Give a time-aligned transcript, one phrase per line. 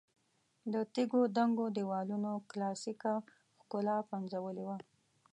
[0.73, 3.13] د تیږو دنګو دېوالونو کلاسیکه
[3.59, 4.77] ښکلا پنځولې وه.